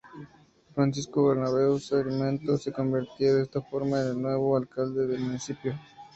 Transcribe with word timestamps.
Francisco 0.73 1.27
Bernabeu 1.27 1.77
Sarmiento 1.77 2.57
se 2.57 2.71
convertía 2.71 3.35
de 3.35 3.43
esta 3.43 3.61
forma 3.61 4.01
en 4.01 4.07
el 4.07 4.21
nuevo 4.23 4.57
alcalde 4.57 5.05
del 5.05 5.19
municipio. 5.21 5.77